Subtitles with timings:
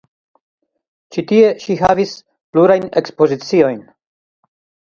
[1.15, 2.15] Ĉi tie ŝi havis
[2.57, 3.81] plurajn ekspoziciojn.